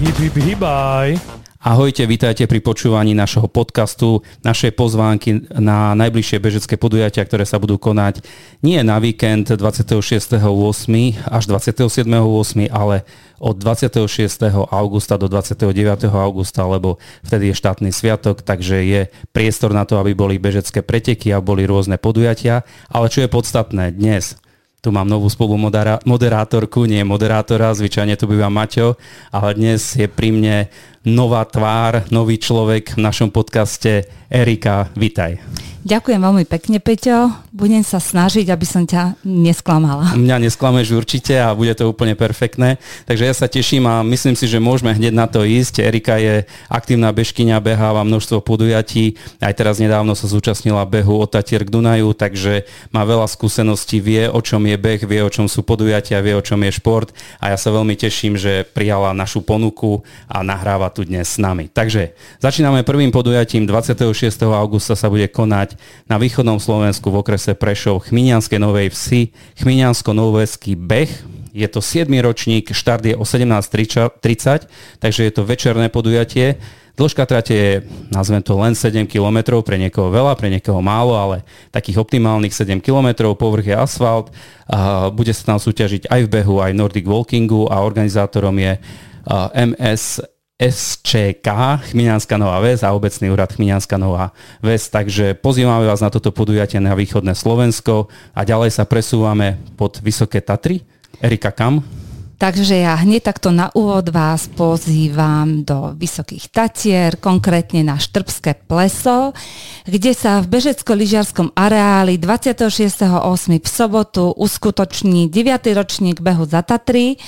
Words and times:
Hip, 0.00 0.16
hip, 0.16 0.32
hibaj. 0.32 1.20
Ahojte, 1.60 2.08
vítajte 2.08 2.48
pri 2.48 2.64
počúvaní 2.64 3.12
našho 3.12 3.44
podcastu, 3.52 4.24
našej 4.40 4.72
pozvánky 4.72 5.44
na 5.60 5.92
najbližšie 5.92 6.40
bežecké 6.40 6.80
podujatia, 6.80 7.20
ktoré 7.20 7.44
sa 7.44 7.60
budú 7.60 7.76
konať 7.76 8.24
nie 8.64 8.80
na 8.80 8.96
víkend 8.96 9.52
26.8. 9.52 10.40
až 11.28 11.42
27.8., 11.44 12.16
ale 12.72 13.04
od 13.44 13.60
26. 13.60 14.08
augusta 14.72 15.20
do 15.20 15.28
29. 15.28 15.68
augusta, 16.08 16.64
lebo 16.64 16.96
vtedy 17.20 17.52
je 17.52 17.60
štátny 17.60 17.92
sviatok, 17.92 18.40
takže 18.40 18.80
je 18.80 19.00
priestor 19.36 19.76
na 19.76 19.84
to, 19.84 20.00
aby 20.00 20.16
boli 20.16 20.40
bežecké 20.40 20.80
preteky 20.80 21.28
a 21.36 21.44
boli 21.44 21.68
rôzne 21.68 22.00
podujatia. 22.00 22.64
Ale 22.88 23.12
čo 23.12 23.20
je 23.20 23.28
podstatné 23.28 23.92
dnes? 23.92 24.32
Tu 24.80 24.88
mám 24.88 25.04
novú 25.04 25.28
spolumoderátorku, 25.28 26.88
nie 26.88 27.04
moderátora, 27.04 27.76
zvyčajne 27.76 28.16
tu 28.16 28.24
býva 28.24 28.48
Maťo, 28.48 28.96
ale 29.28 29.52
dnes 29.52 29.92
je 29.92 30.08
pri 30.08 30.32
mne 30.32 30.56
nová 31.04 31.44
tvár, 31.44 32.08
nový 32.08 32.40
človek 32.40 32.96
v 32.96 33.04
našom 33.04 33.28
podcaste. 33.28 34.08
Erika, 34.32 34.88
vitaj. 34.96 35.36
Ďakujem 35.80 36.20
veľmi 36.20 36.44
pekne, 36.44 36.76
Peťo. 36.76 37.32
Budem 37.56 37.80
sa 37.80 37.96
snažiť, 37.96 38.52
aby 38.52 38.66
som 38.68 38.84
ťa 38.84 39.16
nesklamala. 39.24 40.12
Mňa 40.12 40.44
nesklameš 40.44 40.92
určite 40.92 41.40
a 41.40 41.56
bude 41.56 41.72
to 41.72 41.88
úplne 41.88 42.12
perfektné. 42.12 42.76
Takže 43.08 43.24
ja 43.24 43.32
sa 43.32 43.48
teším 43.48 43.88
a 43.88 44.04
myslím 44.04 44.36
si, 44.36 44.44
že 44.44 44.60
môžeme 44.60 44.92
hneď 44.92 45.16
na 45.16 45.24
to 45.24 45.40
ísť. 45.40 45.80
Erika 45.80 46.20
je 46.20 46.44
aktívna 46.68 47.08
bežkyňa, 47.16 47.64
beháva 47.64 48.04
množstvo 48.04 48.44
podujatí. 48.44 49.16
Aj 49.40 49.56
teraz 49.56 49.80
nedávno 49.80 50.12
sa 50.12 50.28
zúčastnila 50.28 50.84
behu 50.84 51.16
od 51.16 51.32
Tatier 51.32 51.64
k 51.64 51.72
Dunaju, 51.72 52.12
takže 52.12 52.68
má 52.92 53.00
veľa 53.08 53.24
skúseností, 53.24 54.04
vie 54.04 54.28
o 54.28 54.44
čom 54.44 54.60
je 54.68 54.76
beh, 54.76 55.00
vie 55.08 55.24
o 55.24 55.32
čom 55.32 55.48
sú 55.48 55.64
podujatia, 55.64 56.20
vie 56.20 56.36
o 56.36 56.44
čom 56.44 56.60
je 56.60 56.76
šport 56.76 57.08
a 57.40 57.50
ja 57.50 57.56
sa 57.56 57.72
veľmi 57.72 57.96
teším, 57.96 58.36
že 58.36 58.68
prijala 58.68 59.16
našu 59.16 59.40
ponuku 59.40 60.04
a 60.28 60.44
nahráva 60.44 60.92
tu 60.92 61.08
dnes 61.08 61.24
s 61.24 61.40
nami. 61.40 61.72
Takže 61.72 62.12
začíname 62.36 62.84
prvým 62.84 63.08
podujatím. 63.08 63.64
26. 63.64 64.28
augusta 64.44 64.92
sa 64.92 65.08
bude 65.08 65.24
konať 65.24 65.69
konať 65.70 66.08
na 66.10 66.18
východnom 66.18 66.58
Slovensku 66.58 67.14
v 67.14 67.22
okrese 67.22 67.54
Prešov 67.54 68.10
Chminianskej 68.10 68.58
Novej 68.58 68.90
Vsi 68.90 69.30
Chminiansko-Noveský 69.62 70.74
beh. 70.74 71.10
Je 71.50 71.66
to 71.66 71.82
7. 71.82 72.06
ročník, 72.22 72.70
štart 72.70 73.10
je 73.10 73.14
o 73.18 73.26
17.30, 73.26 74.66
takže 75.02 75.20
je 75.26 75.32
to 75.34 75.42
večerné 75.42 75.90
podujatie. 75.90 76.58
Dĺžka 76.94 77.26
trate 77.26 77.54
je, 77.54 77.70
nazvem 78.10 78.42
to 78.42 78.54
len 78.58 78.74
7 78.74 79.06
km, 79.06 79.62
pre 79.62 79.78
niekoho 79.78 80.10
veľa, 80.10 80.38
pre 80.38 80.50
niekoho 80.50 80.78
málo, 80.78 81.18
ale 81.18 81.42
takých 81.74 82.02
optimálnych 82.02 82.54
7 82.54 82.78
km, 82.82 83.34
povrch 83.34 83.66
je 83.66 83.76
asfalt, 83.78 84.30
bude 85.14 85.32
sa 85.34 85.54
tam 85.54 85.58
súťažiť 85.58 86.06
aj 86.06 86.20
v 86.26 86.32
behu, 86.38 86.62
aj 86.62 86.76
Nordic 86.76 87.06
Walkingu 87.06 87.66
a 87.66 87.82
organizátorom 87.82 88.54
je 88.58 88.78
MS 89.54 90.22
SČK, 90.60 91.48
Chmiňanská 91.88 92.36
Nová 92.36 92.60
Ves 92.60 92.84
a 92.84 92.92
obecný 92.92 93.32
úrad 93.32 93.48
Chmiňanská 93.56 93.96
Nová 93.96 94.36
Ves. 94.60 94.92
Takže 94.92 95.34
pozývame 95.40 95.88
vás 95.88 96.04
na 96.04 96.12
toto 96.12 96.36
podujatie 96.36 96.76
na 96.84 96.92
východné 96.92 97.32
Slovensko 97.32 98.12
a 98.36 98.44
ďalej 98.44 98.76
sa 98.76 98.84
presúvame 98.84 99.56
pod 99.80 100.04
Vysoké 100.04 100.44
Tatry. 100.44 100.84
Erika, 101.24 101.56
kam? 101.56 101.80
Takže 102.40 102.72
ja 102.72 102.96
hneď 102.96 103.32
takto 103.32 103.52
na 103.52 103.68
úvod 103.76 104.08
vás 104.12 104.48
pozývam 104.48 105.60
do 105.60 105.92
Vysokých 105.92 106.48
Tatier, 106.48 107.20
konkrétne 107.20 107.84
na 107.84 108.00
Štrbské 108.00 108.64
pleso, 108.64 109.36
kde 109.84 110.16
sa 110.16 110.40
v 110.40 110.60
Bežecko-lyžiarskom 110.60 111.52
areáli 111.52 112.16
26.8. 112.16 113.60
v 113.60 113.68
sobotu 113.68 114.32
uskutoční 114.32 115.28
9. 115.28 115.68
ročník 115.76 116.24
behu 116.24 116.48
za 116.48 116.64
Tatry. 116.64 117.20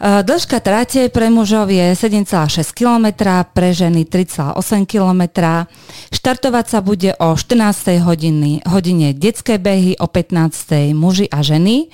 Eh, 0.00 0.24
dĺžka 0.24 0.64
trate 0.64 1.12
pre 1.12 1.28
mužov 1.28 1.68
je 1.68 1.92
7,6 1.92 2.72
km, 2.72 3.12
pre 3.52 3.76
ženy 3.76 4.08
3,8 4.08 4.88
km. 4.88 5.28
Štartovať 6.08 6.66
sa 6.72 6.80
bude 6.80 7.12
o 7.20 7.36
14. 7.36 8.00
hodiny, 8.00 8.64
hodine 8.64 9.12
detské 9.12 9.60
behy, 9.60 10.00
o 10.00 10.08
15. 10.08 10.96
muži 10.96 11.28
a 11.28 11.44
ženy. 11.44 11.92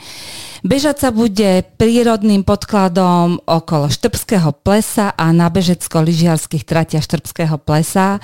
Bežať 0.63 1.03
sa 1.03 1.11
bude 1.11 1.67
prírodným 1.83 2.47
podkladom 2.47 3.43
okolo 3.43 3.91
Štrbského 3.91 4.55
plesa 4.55 5.11
a 5.11 5.35
na 5.35 5.51
bežecko-lyžiarských 5.51 6.63
tratiach 6.63 7.03
Štrbského 7.03 7.59
plesa 7.59 8.23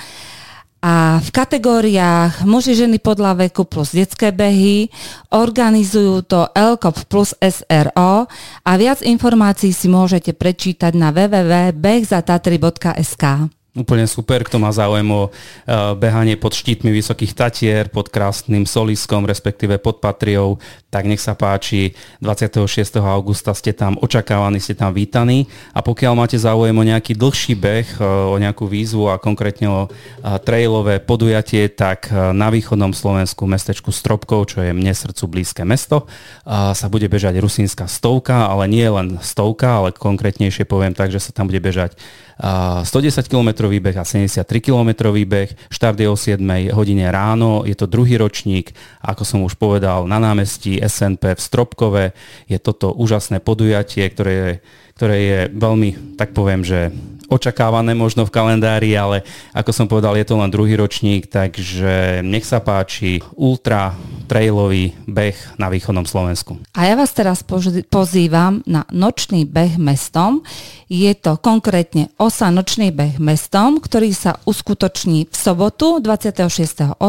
a 0.83 1.23
v 1.23 1.31
kategóriách 1.31 2.43
muži, 2.43 2.75
ženy 2.75 2.99
podľa 2.99 3.47
veku 3.47 3.63
plus 3.63 3.95
detské 3.95 4.35
behy 4.35 4.91
organizujú 5.31 6.27
to 6.27 6.51
LCOP 6.51 7.07
plus 7.07 7.39
SRO 7.39 8.27
a 8.67 8.71
viac 8.75 8.99
informácií 9.07 9.71
si 9.71 9.87
môžete 9.87 10.35
prečítať 10.35 10.91
na 10.99 11.15
www.bechzatatry.sk. 11.15 13.62
Úplne 13.73 14.05
super, 14.05 14.45
kto 14.45 14.61
má 14.61 14.69
záujem 14.69 15.09
o 15.09 15.33
uh, 15.33 15.97
behanie 15.97 16.37
pod 16.37 16.53
štítmi 16.53 16.93
Vysokých 16.93 17.33
Tatier, 17.33 17.89
pod 17.89 18.13
krásnym 18.13 18.69
soliskom, 18.69 19.25
respektíve 19.25 19.81
pod 19.81 19.97
Patriou, 19.97 20.61
tak 20.93 21.09
nech 21.09 21.25
sa 21.25 21.33
páči, 21.33 21.97
26. 22.21 22.69
augusta 23.01 23.57
ste 23.57 23.73
tam 23.73 23.97
očakávaní, 23.97 24.61
ste 24.61 24.77
tam 24.77 24.93
vítaní 24.93 25.49
a 25.73 25.81
pokiaľ 25.81 26.13
máte 26.13 26.37
záujem 26.37 26.77
o 26.77 26.85
nejaký 26.85 27.17
dlhší 27.17 27.57
beh, 27.57 27.89
uh, 27.97 28.29
o 28.29 28.37
nejakú 28.37 28.69
výzvu 28.69 29.09
a 29.09 29.17
konkrétne 29.17 29.73
o 29.73 29.81
uh, 29.89 30.37
trailové 30.45 31.01
podujatie, 31.01 31.73
tak 31.73 32.13
na 32.13 32.53
východnom 32.53 32.93
Slovensku 32.93 33.49
mestečku 33.49 33.89
Stropkov, 33.89 34.53
čo 34.53 34.61
je 34.61 34.77
mne 34.77 34.93
srdcu 34.93 35.25
blízke 35.33 35.65
mesto, 35.65 36.05
sa 36.49 36.87
bude 36.93 37.09
bežať 37.09 37.41
rusínska 37.41 37.89
stovka, 37.89 38.53
ale 38.53 38.69
nie 38.69 38.85
len 38.85 39.17
stovka, 39.25 39.81
ale 39.81 39.97
konkrétnejšie 39.97 40.69
poviem 40.69 40.93
tak, 40.93 41.09
že 41.09 41.23
sa 41.23 41.33
tam 41.33 41.49
bude 41.49 41.63
bežať 41.63 41.97
110 42.43 43.31
km 43.31 43.62
beh 43.69 43.99
a 43.99 44.05
73 44.07 44.43
km 44.59 45.13
beh. 45.13 45.51
Štart 45.69 45.99
je 46.01 46.09
o 46.09 46.17
7 46.17 46.41
hodine 46.73 47.07
ráno, 47.13 47.63
je 47.63 47.77
to 47.77 47.87
druhý 47.87 48.17
ročník, 48.19 48.73
ako 49.05 49.23
som 49.23 49.41
už 49.45 49.55
povedal, 49.61 50.09
na 50.09 50.19
námestí 50.19 50.81
SNP 50.81 51.37
v 51.37 51.41
Stropkove. 51.41 52.05
Je 52.49 52.59
toto 52.59 52.91
úžasné 52.97 53.39
podujatie, 53.39 54.09
ktoré 54.11 54.33
je, 54.33 54.53
ktoré 54.99 55.17
je 55.19 55.39
veľmi, 55.53 56.17
tak 56.19 56.35
poviem, 56.35 56.67
že 56.67 56.91
očakávané 57.33 57.97
možno 57.97 58.29
v 58.29 58.35
kalendári, 58.35 58.93
ale 58.93 59.25
ako 59.57 59.73
som 59.73 59.87
povedal, 59.89 60.13
je 60.21 60.29
to 60.29 60.37
len 60.37 60.53
druhý 60.53 60.77
ročník, 60.77 61.33
takže 61.33 62.21
nech 62.21 62.45
sa 62.45 62.61
páči 62.61 63.25
ultra 63.33 63.97
trailový 64.29 64.93
beh 65.09 65.57
na 65.57 65.73
východnom 65.73 66.05
Slovensku. 66.05 66.61
A 66.77 66.89
ja 66.89 66.95
vás 66.97 67.17
teraz 67.17 67.41
pozývam 67.89 68.61
na 68.69 68.85
nočný 68.93 69.49
beh 69.49 69.81
mestom. 69.81 70.45
Je 70.93 71.13
to 71.17 71.41
konkrétne 71.41 72.13
osa 72.21 72.53
nočný 72.53 72.93
beh 72.93 73.17
mestom, 73.17 73.81
ktorý 73.81 74.13
sa 74.13 74.37
uskutoční 74.45 75.33
v 75.33 75.37
sobotu 75.37 76.01
26.8. 76.05 77.01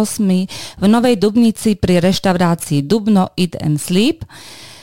v 0.80 0.86
Novej 0.88 1.16
Dubnici 1.20 1.76
pri 1.76 2.00
reštaurácii 2.00 2.84
Dubno 2.88 3.36
Eat 3.36 3.60
and 3.60 3.80
Sleep. 3.80 4.24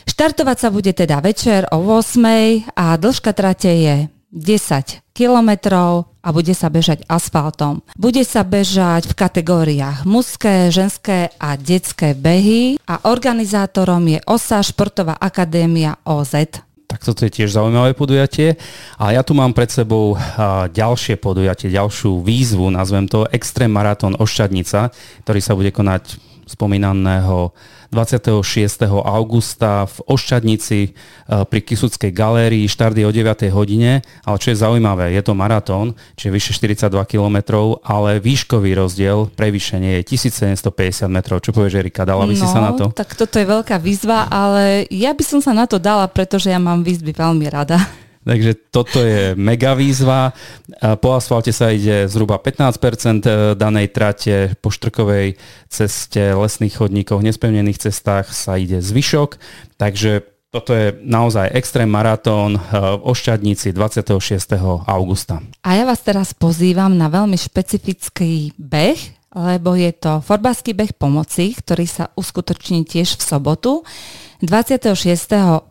Štartovať 0.09 0.57
sa 0.57 0.69
bude 0.73 0.93
teda 0.97 1.21
večer 1.21 1.69
o 1.73 1.81
8. 1.81 2.73
a 2.77 2.97
dĺžka 2.97 3.33
trate 3.37 3.73
je 3.73 3.97
10 4.33 5.10
kilometrov 5.21 6.09
a 6.25 6.29
bude 6.33 6.57
sa 6.57 6.73
bežať 6.73 7.05
asfaltom. 7.05 7.85
Bude 7.93 8.25
sa 8.25 8.41
bežať 8.41 9.13
v 9.13 9.19
kategóriách 9.21 10.09
mužské, 10.09 10.73
ženské 10.73 11.29
a 11.37 11.61
detské 11.61 12.17
behy 12.17 12.81
a 12.89 13.05
organizátorom 13.05 14.01
je 14.09 14.19
OSA 14.25 14.65
Športová 14.65 15.21
akadémia 15.21 16.01
OZ. 16.09 16.65
Tak 16.91 17.07
toto 17.07 17.23
je 17.23 17.31
tiež 17.31 17.55
zaujímavé 17.55 17.95
podujatie. 17.95 18.59
A 18.99 19.15
ja 19.15 19.23
tu 19.23 19.37
mám 19.37 19.55
pred 19.55 19.71
sebou 19.71 20.19
ďalšie 20.73 21.21
podujatie, 21.23 21.71
ďalšiu 21.71 22.25
výzvu, 22.25 22.67
nazvem 22.73 23.07
to 23.07 23.29
Extrém 23.31 23.71
maratón 23.71 24.19
Ošťadnica, 24.19 24.91
ktorý 25.23 25.41
sa 25.45 25.53
bude 25.55 25.71
konať 25.71 26.30
spomínaného 26.51 27.55
26. 27.91 28.87
augusta 28.87 29.87
v 29.87 29.97
Oščadnici 30.07 30.81
e, 30.87 30.91
pri 31.27 31.61
Kisuckej 31.63 32.15
galérii. 32.15 32.71
Štart 32.71 32.95
je 32.95 33.07
o 33.07 33.11
9. 33.11 33.51
hodine, 33.51 34.03
ale 34.23 34.37
čo 34.39 34.55
je 34.55 34.63
zaujímavé, 34.63 35.11
je 35.15 35.23
to 35.27 35.35
maratón, 35.35 35.99
čiže 36.15 36.31
vyše 36.31 36.53
42 36.55 36.87
km, 37.11 37.39
ale 37.83 38.23
výškový 38.23 38.79
rozdiel 38.79 39.31
prevýšenie 39.35 39.99
je 40.01 40.03
1750 40.15 41.11
metrov. 41.11 41.43
Čo 41.43 41.51
povieš, 41.51 41.83
Erika, 41.83 42.07
dala 42.07 42.31
by 42.31 42.35
no, 42.35 42.41
si 42.41 42.47
sa 42.47 42.63
na 42.63 42.73
to? 42.79 42.95
tak 42.95 43.19
toto 43.19 43.43
je 43.43 43.47
veľká 43.47 43.83
výzva, 43.83 44.31
ale 44.31 44.87
ja 44.91 45.11
by 45.11 45.25
som 45.27 45.41
sa 45.43 45.51
na 45.51 45.67
to 45.67 45.83
dala, 45.83 46.07
pretože 46.07 46.47
ja 46.47 46.63
mám 46.63 46.87
výzvy 46.87 47.11
veľmi 47.11 47.47
rada. 47.51 47.79
Takže 48.21 48.53
toto 48.69 49.01
je 49.01 49.33
mega 49.33 49.73
výzva. 49.73 50.37
Po 51.01 51.17
asfalte 51.17 51.57
sa 51.57 51.73
ide 51.73 52.05
zhruba 52.05 52.37
15% 52.37 53.25
e, 53.25 53.31
danej 53.57 53.89
trate, 53.97 54.53
po 54.61 54.69
štrkovej 54.69 55.41
ceste, 55.73 56.37
lesných 56.37 56.77
chodníkoch, 56.77 57.25
nespevnených 57.25 57.81
cestách 57.81 58.29
sa 58.37 58.61
ide 58.61 58.85
zvyšok. 58.85 59.41
Takže 59.81 60.29
toto 60.53 60.77
je 60.77 61.01
naozaj 61.01 61.55
extrém 61.57 61.89
maratón 61.89 62.59
e, 62.59 62.61
v 62.77 63.03
Ošťadnici 63.09 63.73
26. 63.73 64.13
augusta. 64.85 65.41
A 65.65 65.81
ja 65.81 65.89
vás 65.89 66.05
teraz 66.05 66.37
pozývam 66.37 66.93
na 66.93 67.09
veľmi 67.09 67.41
špecifický 67.41 68.53
beh, 68.61 69.33
lebo 69.33 69.79
je 69.79 69.97
to 69.97 70.21
Forbaský 70.21 70.77
beh 70.77 70.93
pomoci, 70.93 71.57
ktorý 71.57 71.87
sa 71.89 72.13
uskutoční 72.19 72.85
tiež 72.85 73.17
v 73.17 73.23
sobotu 73.23 73.81
26. 74.45 74.93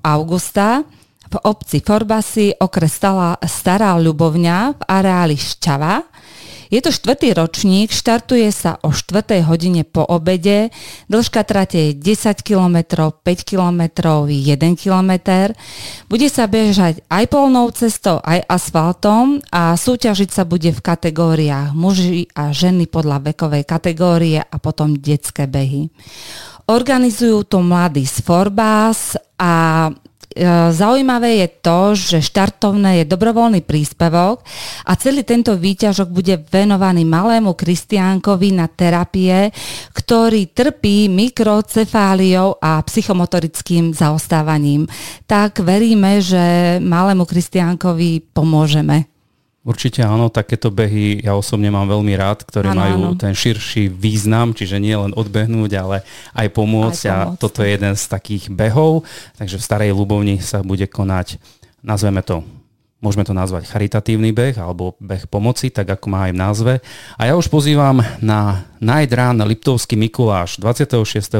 augusta 0.01 0.87
v 1.29 1.35
obci 1.45 1.85
Forbasy, 1.85 2.57
okres 2.57 2.97
Stará, 3.45 3.93
Ľubovňa 4.01 4.57
v 4.73 4.81
areáli 4.89 5.37
Šťava. 5.37 6.01
Je 6.69 6.77
to 6.85 6.93
štvrtý 6.93 7.33
ročník, 7.33 7.89
štartuje 7.89 8.45
sa 8.53 8.77
o 8.85 8.93
4. 8.93 9.41
hodine 9.41 9.81
po 9.81 10.05
obede, 10.05 10.69
dĺžka 11.09 11.41
trate 11.41 11.89
je 11.89 11.91
10 11.97 12.45
km, 12.45 13.09
5 13.09 13.25
km, 13.41 13.81
1 14.29 14.77
km. 14.77 15.11
Bude 16.05 16.29
sa 16.29 16.45
bežať 16.45 17.01
aj 17.09 17.25
polnou 17.25 17.73
cestou, 17.73 18.21
aj 18.21 18.45
asfaltom 18.45 19.41
a 19.49 19.73
súťažiť 19.73 20.29
sa 20.29 20.45
bude 20.45 20.69
v 20.69 20.77
kategóriách 20.77 21.73
muži 21.73 22.29
a 22.37 22.53
ženy 22.53 22.85
podľa 22.85 23.33
vekovej 23.33 23.65
kategórie 23.65 24.37
a 24.37 24.55
potom 24.61 24.93
detské 24.93 25.49
behy. 25.49 25.89
Organizujú 26.69 27.49
to 27.49 27.65
mladí 27.65 28.05
z 28.05 28.21
Forbás 28.21 29.17
a 29.41 29.89
zaujímavé 30.71 31.43
je 31.43 31.47
to, 31.59 31.79
že 31.93 32.17
štartovné 32.23 33.03
je 33.03 33.05
dobrovoľný 33.11 33.61
príspevok 33.67 34.41
a 34.87 34.95
celý 34.95 35.27
tento 35.27 35.53
výťažok 35.59 36.07
bude 36.07 36.39
venovaný 36.47 37.03
malému 37.03 37.53
Kristiánkovi 37.53 38.55
na 38.55 38.71
terapie, 38.71 39.51
ktorý 39.91 40.49
trpí 40.55 41.11
mikrocefáliou 41.11 42.57
a 42.63 42.79
psychomotorickým 42.79 43.91
zaostávaním. 43.91 44.87
Tak 45.27 45.59
veríme, 45.59 46.23
že 46.23 46.79
malému 46.79 47.27
Kristiánkovi 47.27 48.31
pomôžeme. 48.31 49.18
Určite 49.69 50.01
áno, 50.01 50.33
takéto 50.33 50.73
behy 50.73 51.21
ja 51.21 51.37
osobne 51.37 51.69
mám 51.69 51.85
veľmi 51.85 52.17
rád, 52.17 52.41
ktoré 52.41 52.73
ano, 52.73 52.81
majú 52.81 52.97
ano. 52.97 53.09
ten 53.13 53.37
širší 53.37 53.93
význam, 53.93 54.57
čiže 54.57 54.81
nie 54.81 54.97
len 54.97 55.13
odbehnúť, 55.13 55.71
ale 55.77 56.01
aj 56.33 56.47
pomôcť, 56.49 57.01
aj 57.05 57.13
pomôcť. 57.13 57.29
a 57.29 57.37
toto 57.37 57.61
je 57.61 57.77
jeden 57.77 57.93
z 57.93 58.03
takých 58.09 58.49
behov, 58.49 59.05
takže 59.37 59.61
v 59.61 59.65
Starej 59.69 59.91
Ľubovni 59.93 60.41
sa 60.41 60.65
bude 60.65 60.89
konať, 60.89 61.37
nazveme 61.85 62.25
to 62.25 62.41
môžeme 62.99 63.23
to 63.23 63.31
nazvať 63.31 63.71
charitatívny 63.71 64.35
beh 64.35 64.59
alebo 64.59 64.99
beh 64.99 65.31
pomoci, 65.31 65.71
tak 65.71 65.87
ako 65.87 66.05
má 66.11 66.27
aj 66.27 66.33
v 66.35 66.39
názve. 66.39 66.73
A 67.15 67.31
ja 67.31 67.33
už 67.39 67.47
pozývam 67.47 68.03
na 68.19 68.67
Night 68.79 69.11
Run 69.11 69.43
Liptovský 69.43 69.99
Mikuláš 69.99 70.59
26.8. 70.59 71.35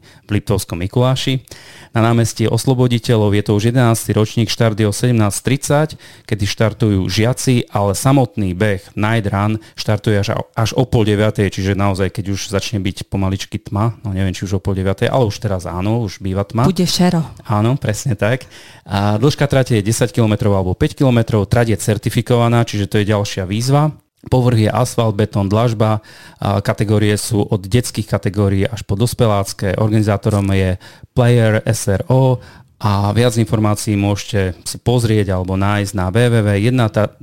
v 0.00 0.30
Liptovskom 0.32 0.80
Mikuláši 0.80 1.44
na 1.92 2.00
námestí 2.00 2.48
Osloboditeľov. 2.48 3.36
Je 3.36 3.44
to 3.44 3.52
už 3.56 3.72
11. 3.72 4.16
ročník, 4.16 4.48
štart 4.48 4.76
je 4.76 4.88
o 4.88 4.92
17.30, 4.92 5.96
kedy 6.24 6.44
štartujú 6.44 7.00
žiaci, 7.08 7.68
ale 7.72 7.92
samotný 7.92 8.52
beh 8.56 8.96
Night 8.96 9.28
Run 9.28 9.60
štartuje 9.76 10.16
až, 10.20 10.40
až 10.56 10.76
o 10.76 10.84
pol 10.88 11.08
9, 11.08 11.52
čiže 11.52 11.76
naozaj, 11.76 12.12
keď 12.12 12.24
už 12.36 12.52
začne 12.52 12.80
byť 12.80 13.08
pomaličky 13.08 13.60
tma, 13.60 13.96
no 14.04 14.12
neviem, 14.12 14.32
či 14.32 14.48
už 14.48 14.56
o 14.56 14.60
pol 14.60 14.76
9, 14.76 15.08
ale 15.08 15.24
už 15.24 15.36
teraz 15.40 15.68
áno, 15.68 16.04
už 16.04 16.20
býva 16.20 16.44
tma. 16.44 16.68
Bude 16.68 16.88
šero. 16.88 17.24
Áno, 17.48 17.76
presne 17.80 18.16
tak. 18.16 18.48
A 18.88 19.20
dĺžka 19.20 19.44
trate 19.44 19.76
je 19.76 19.84
10 19.84 20.08
km 20.12 20.48
alebo 20.56 20.72
5 20.72 20.97
km, 20.98 21.46
trať 21.46 21.72
je 21.72 21.78
certifikovaná, 21.78 22.66
čiže 22.66 22.90
to 22.90 22.98
je 22.98 23.06
ďalšia 23.06 23.46
výzva. 23.46 23.94
Povrch 24.26 24.66
je 24.66 24.70
asfalt, 24.70 25.14
betón, 25.14 25.46
dlažba. 25.46 26.02
Kategórie 26.42 27.14
sú 27.14 27.46
od 27.46 27.62
detských 27.62 28.10
kategórií 28.10 28.66
až 28.66 28.82
po 28.82 28.98
dospelácké. 28.98 29.78
Organizátorom 29.78 30.50
je 30.50 30.74
Player 31.14 31.62
SRO 31.70 32.42
a 32.82 33.14
viac 33.14 33.38
informácií 33.38 33.94
môžete 33.94 34.58
si 34.66 34.78
pozrieť 34.82 35.38
alebo 35.38 35.54
nájsť 35.54 35.92
na 35.94 36.10
www.123 36.10 37.22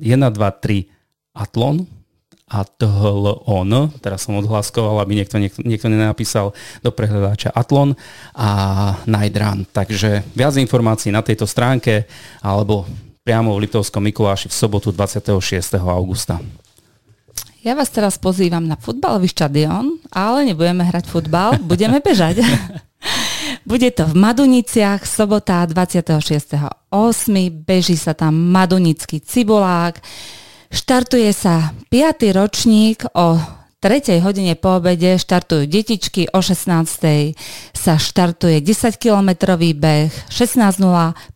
Atlon 1.36 1.84
a 2.46 2.62
on, 3.50 3.90
teraz 4.06 4.22
som 4.22 4.38
odhlaskoval, 4.38 5.02
aby 5.02 5.18
niekto, 5.18 5.42
niekto, 5.42 5.66
niekto 5.66 5.90
nenapísal 5.90 6.54
do 6.86 6.94
prehľadáča 6.94 7.50
Atlon 7.50 7.98
a 8.38 8.50
Night 9.10 9.36
Takže 9.74 10.22
viac 10.38 10.54
informácií 10.54 11.10
na 11.10 11.26
tejto 11.26 11.50
stránke 11.50 12.06
alebo 12.46 12.86
priamo 13.26 13.58
v 13.58 13.66
Liptovskom 13.66 14.06
Mikuláši 14.06 14.46
v 14.48 14.54
sobotu 14.54 14.94
26. 14.94 15.82
augusta. 15.82 16.38
Ja 17.66 17.74
vás 17.74 17.90
teraz 17.90 18.22
pozývam 18.22 18.62
na 18.62 18.78
futbalový 18.78 19.26
štadión, 19.26 19.98
ale 20.14 20.46
nebudeme 20.46 20.86
hrať 20.86 21.10
futbal, 21.10 21.58
budeme 21.58 21.98
bežať. 21.98 22.46
Bude 23.70 23.90
to 23.90 24.06
v 24.06 24.14
Maduniciach, 24.14 25.10
sobota 25.10 25.66
26.8. 25.66 26.70
Beží 27.66 27.98
sa 27.98 28.14
tam 28.14 28.38
Madunický 28.54 29.18
cibulák. 29.18 29.98
Štartuje 30.70 31.34
sa 31.34 31.74
5. 31.90 32.30
ročník 32.30 33.10
o 33.18 33.42
3. 33.82 34.22
hodine 34.22 34.54
po 34.54 34.78
obede 34.78 35.18
štartujú 35.18 35.66
detičky, 35.66 36.30
o 36.30 36.46
16. 36.46 36.70
sa 37.74 37.94
štartuje 37.98 38.62
10-kilometrový 38.62 39.74
beh, 39.74 40.14
16.05 40.30 41.35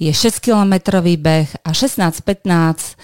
je 0.00 0.10
6-kilometrový 0.10 1.20
beh 1.20 1.48
a 1.64 1.70
16.15 1.76 2.96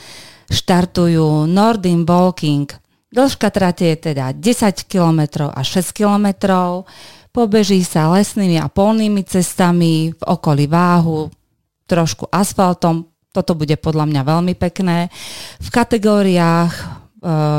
štartujú 0.49 1.45
Nordin 1.45 2.07
Walking. 2.09 2.71
Dĺžka 3.13 3.53
trate 3.53 3.95
je 3.95 4.13
teda 4.13 4.33
10 4.33 4.89
km 4.89 5.53
a 5.53 5.61
6 5.61 5.93
km. 5.93 6.27
Pobeží 7.33 7.85
sa 7.85 8.09
lesnými 8.17 8.57
a 8.57 8.73
polnými 8.73 9.21
cestami 9.29 10.13
v 10.13 10.23
okolí 10.25 10.65
váhu, 10.65 11.29
trošku 11.85 12.33
asfaltom. 12.33 13.13
Toto 13.29 13.53
bude 13.53 13.77
podľa 13.77 14.09
mňa 14.09 14.23
veľmi 14.25 14.55
pekné. 14.57 15.13
V 15.61 15.69
kategóriách 15.69 16.73
e, 16.73 16.85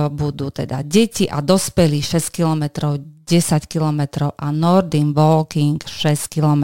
budú 0.10 0.50
teda 0.50 0.82
deti 0.82 1.30
a 1.30 1.46
dospelí 1.46 2.02
6 2.02 2.34
km, 2.34 2.98
10 3.28 3.68
km 3.68 4.32
a 4.38 4.52
Nordin 4.52 5.14
Walking 5.14 5.78
6 5.84 6.28
km. 6.28 6.64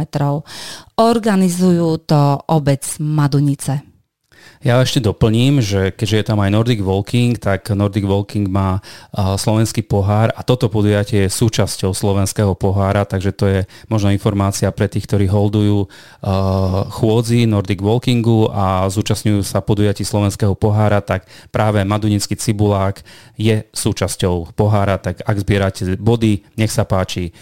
Organizujú 0.95 1.98
to 2.07 2.39
obec 2.48 2.83
Madunice. 3.00 3.81
Ja 4.63 4.80
ešte 4.80 5.04
doplním, 5.04 5.60
že 5.60 5.92
keďže 5.92 6.24
je 6.24 6.25
tam 6.31 6.39
aj 6.39 6.56
Nordic 6.56 6.80
Walking, 6.80 7.36
tak 7.36 7.68
Nordic 7.75 8.07
Walking 8.07 8.48
má 8.48 8.80
slovenský 9.12 9.83
pohár 9.83 10.31
a 10.31 10.39
toto 10.39 10.71
podujatie 10.71 11.27
je 11.27 11.36
súčasťou 11.36 11.92
slovenského 11.92 12.56
pohára, 12.56 13.04
takže 13.04 13.36
to 13.36 13.45
je 13.51 13.60
možno 13.92 14.15
informácia 14.15 14.71
pre 14.71 14.88
tých, 14.88 15.04
ktorí 15.04 15.27
holdujú 15.27 15.92
chôdzi 16.95 17.44
Nordic 17.44 17.83
Walkingu 17.83 18.56
a 18.56 18.88
zúčastňujú 18.88 19.44
sa 19.44 19.60
podujatí 19.60 20.07
slovenského 20.07 20.56
pohára, 20.56 21.04
tak 21.04 21.27
práve 21.51 21.83
Madunický 21.83 22.39
cibulák 22.39 23.04
je 23.36 23.68
súčasťou 23.75 24.56
pohára, 24.56 24.95
tak 24.95 25.27
ak 25.27 25.44
zbierate 25.44 26.00
body, 26.00 26.39
nech 26.56 26.71
sa 26.71 26.88
páči. 26.88 27.36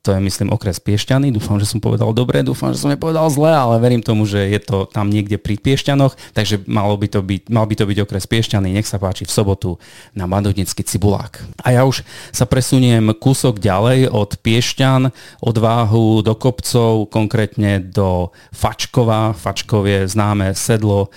To 0.00 0.08
je 0.08 0.16
myslím 0.16 0.48
okres 0.48 0.80
Piešťany, 0.80 1.28
dúfam, 1.28 1.60
že 1.60 1.68
som 1.68 1.76
povedal 1.76 2.16
dobre, 2.16 2.40
dúfam, 2.40 2.72
že 2.72 2.80
som 2.80 2.88
nepovedal 2.88 3.28
zle, 3.28 3.52
ale 3.52 3.76
verím 3.84 4.00
tomu, 4.00 4.24
že 4.24 4.48
je 4.48 4.60
to 4.64 4.88
tam 4.88 5.12
niekde 5.12 5.36
pri 5.36 5.60
Piešťanoch 5.60 6.16
takže 6.30 6.62
malo 6.70 6.94
by 6.94 7.10
to 7.10 7.20
byť, 7.20 7.50
mal 7.50 7.66
by 7.66 7.74
to 7.74 7.84
byť 7.90 7.98
okres 8.06 8.30
Piešťany, 8.30 8.70
nech 8.70 8.86
sa 8.86 9.02
páči 9.02 9.26
v 9.26 9.34
sobotu 9.34 9.70
na 10.14 10.30
Madodnický 10.30 10.86
cibulák. 10.86 11.42
A 11.66 11.74
ja 11.74 11.82
už 11.82 12.06
sa 12.30 12.46
presuniem 12.46 13.10
kúsok 13.18 13.58
ďalej 13.58 14.06
od 14.06 14.38
Piešťan, 14.38 15.10
od 15.42 15.56
váhu 15.58 16.22
do 16.22 16.38
kopcov, 16.38 17.10
konkrétne 17.10 17.82
do 17.82 18.30
Fačkova. 18.54 19.34
Fačkov 19.34 19.90
je 19.90 20.06
známe 20.06 20.54
sedlo 20.54 21.10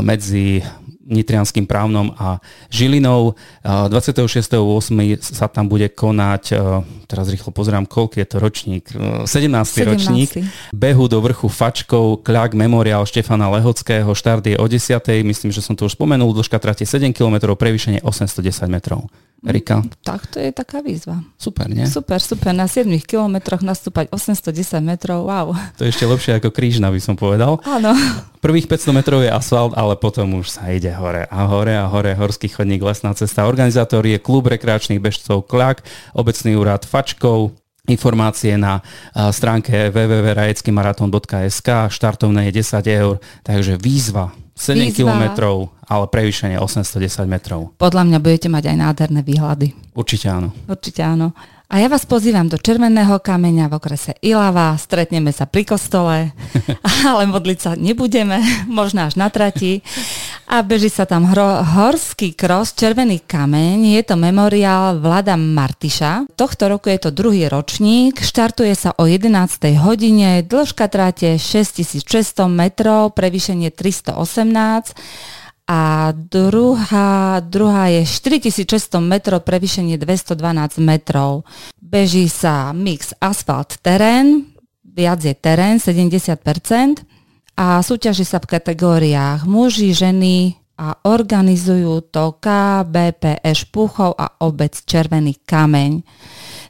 medzi 0.00 0.64
Nitrianským 1.08 1.64
právnom 1.64 2.12
a 2.20 2.38
Žilinou. 2.68 3.32
26.8. 3.64 4.54
sa 5.24 5.48
tam 5.48 5.66
bude 5.66 5.88
konať, 5.88 6.54
teraz 7.08 7.32
rýchlo 7.32 7.50
pozerám, 7.50 7.88
koľko 7.88 8.20
je 8.20 8.26
to 8.28 8.36
ročník, 8.36 8.84
17. 9.24 9.48
17. 9.48 9.88
ročník 9.88 10.30
behu 10.76 11.08
do 11.08 11.18
vrchu 11.24 11.48
Fačkov, 11.48 12.20
kľak 12.20 12.52
Memoriál 12.52 13.08
Štefana 13.08 13.48
Lehockého, 13.48 14.12
štart 14.12 14.44
je 14.44 14.60
o 14.60 14.66
10. 14.68 15.00
Myslím, 15.24 15.48
že 15.48 15.64
som 15.64 15.72
to 15.72 15.88
už 15.88 15.96
spomenul, 15.96 16.36
dĺžka 16.36 16.60
trate 16.60 16.84
7 16.84 17.16
km, 17.16 17.56
prevýšenie 17.56 18.04
810 18.04 18.68
metrov. 18.68 19.08
Rika? 19.38 19.86
Tak 20.02 20.26
to 20.34 20.42
je 20.42 20.50
taká 20.50 20.82
výzva. 20.82 21.22
Super, 21.38 21.70
nie? 21.70 21.86
Super, 21.86 22.18
super. 22.18 22.50
Na 22.50 22.66
7 22.66 22.90
kilometroch 23.06 23.62
nastúpať 23.62 24.10
810 24.10 24.82
metrov, 24.82 25.30
wow. 25.30 25.54
To 25.78 25.86
je 25.86 25.94
ešte 25.94 26.10
lepšie 26.10 26.42
ako 26.42 26.50
krížna, 26.50 26.90
by 26.90 26.98
som 26.98 27.14
povedal. 27.14 27.62
Áno. 27.62 27.94
Prvých 28.42 28.66
500 28.66 28.98
metrov 28.98 29.22
je 29.22 29.30
asfalt, 29.30 29.78
ale 29.78 29.94
potom 29.94 30.42
už 30.42 30.50
sa 30.50 30.66
ide 30.74 30.90
hore 30.90 31.30
a 31.30 31.40
hore 31.46 31.74
a 31.78 31.86
hore. 31.86 32.18
Horský 32.18 32.50
chodník, 32.50 32.82
lesná 32.82 33.14
cesta. 33.14 33.46
Organizátor 33.46 34.02
je 34.02 34.18
klub 34.18 34.50
rekreačných 34.50 34.98
bežcov 34.98 35.46
Kľak, 35.46 35.86
obecný 36.18 36.58
úrad 36.58 36.82
Fačkov, 36.82 37.54
informácie 37.88 38.54
na 38.60 38.84
stránke 39.32 39.88
www.rajeckymaraton.sk, 39.90 41.68
štartovné 41.88 42.52
je 42.52 42.62
10 42.62 42.84
eur, 42.86 43.14
takže 43.42 43.80
výzva 43.80 44.30
7 44.58 44.90
kilometrov, 44.90 45.70
ale 45.86 46.04
prevýšenie 46.10 46.58
810 46.58 47.30
metrov. 47.30 47.72
Podľa 47.78 48.02
mňa 48.10 48.18
budete 48.18 48.50
mať 48.50 48.74
aj 48.74 48.76
nádherné 48.76 49.20
výhľady. 49.22 49.72
Určite 49.94 50.26
áno. 50.26 50.50
Určite 50.66 51.00
áno. 51.06 51.30
A 51.68 51.84
ja 51.84 51.92
vás 51.92 52.08
pozývam 52.08 52.48
do 52.48 52.56
Červeného 52.56 53.20
kameňa 53.20 53.68
v 53.68 53.76
okrese 53.76 54.16
Ilava, 54.24 54.72
stretneme 54.80 55.36
sa 55.36 55.44
pri 55.44 55.68
kostole, 55.68 56.32
ale 57.12 57.28
modliť 57.28 57.58
sa 57.60 57.76
nebudeme, 57.76 58.40
možno 58.64 59.04
až 59.04 59.20
na 59.20 59.28
trati. 59.28 59.84
A 60.48 60.64
beží 60.64 60.88
sa 60.88 61.04
tam 61.04 61.28
hro, 61.28 61.60
horský 61.60 62.32
kros 62.32 62.72
Červený 62.72 63.20
kameň. 63.28 64.00
Je 64.00 64.02
to 64.02 64.16
memoriál 64.16 64.96
Vlada 64.96 65.36
Martiša. 65.36 66.24
Tohto 66.40 66.72
roku 66.72 66.88
je 66.88 66.96
to 67.04 67.12
druhý 67.12 67.52
ročník. 67.52 68.24
Štartuje 68.24 68.72
sa 68.72 68.96
o 68.96 69.04
11. 69.04 69.28
hodine. 69.76 70.40
Dĺžka 70.40 70.88
tráte 70.88 71.36
6600 71.36 72.48
metrov, 72.48 73.12
prevýšenie 73.12 73.68
318 73.68 74.96
a 75.68 76.16
druhá, 76.16 77.44
druhá 77.44 77.92
je 77.92 78.08
4600 78.08 79.04
metrov, 79.04 79.44
prevýšenie 79.44 80.00
212 80.00 80.80
metrov. 80.80 81.44
Beží 81.76 82.24
sa 82.32 82.72
mix 82.72 83.12
asfalt 83.20 83.76
terén, 83.84 84.48
viac 84.80 85.20
je 85.20 85.36
terén, 85.36 85.76
70%, 85.76 87.04
a 87.58 87.82
súťaží 87.82 88.22
sa 88.22 88.38
v 88.38 88.54
kategóriách 88.54 89.42
muži, 89.42 89.90
ženy 89.90 90.54
a 90.78 90.94
organizujú 91.10 92.06
to 92.06 92.38
KBPŠ 92.38 93.74
Púchov 93.74 94.14
a 94.14 94.30
obec 94.46 94.78
Červený 94.86 95.42
kameň. 95.42 96.06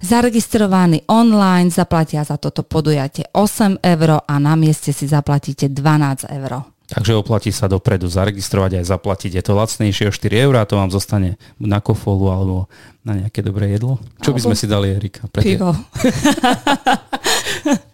Zaregistrovaní 0.00 1.04
online 1.12 1.68
zaplatia 1.68 2.24
za 2.24 2.40
toto 2.40 2.64
podujatie 2.64 3.28
8 3.36 3.84
eur 3.84 4.24
a 4.24 4.34
na 4.40 4.56
mieste 4.56 4.96
si 4.96 5.04
zaplatíte 5.04 5.68
12 5.68 6.24
eur. 6.24 6.64
Takže 6.88 7.20
oplatí 7.20 7.52
sa 7.52 7.68
dopredu 7.68 8.08
zaregistrovať 8.08 8.80
aj 8.80 8.84
zaplatiť. 8.88 9.36
Je 9.36 9.44
to 9.44 9.52
lacnejšie 9.52 10.08
o 10.08 10.12
4 10.14 10.44
eur 10.48 10.56
a 10.56 10.64
to 10.64 10.80
vám 10.80 10.88
zostane 10.88 11.36
na 11.60 11.84
kofolu 11.84 12.32
alebo 12.32 12.64
na 13.04 13.20
nejaké 13.20 13.44
dobré 13.44 13.76
jedlo. 13.76 14.00
Čo 14.24 14.32
by 14.32 14.40
sme 14.40 14.56
si 14.56 14.64
dali, 14.64 14.96
Erika? 14.96 15.28
Pivo. 15.28 15.76